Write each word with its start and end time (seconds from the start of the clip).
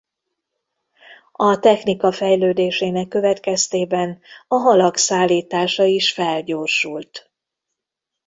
A 1.31 1.59
technika 1.59 2.11
fejlődésének 2.11 3.07
következtében 3.07 4.21
a 4.47 4.55
halak 4.55 4.97
szállítása 4.97 5.83
is 5.83 6.13
felgyorsult. 6.13 7.31